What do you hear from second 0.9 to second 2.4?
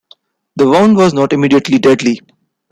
was not immediately deadly.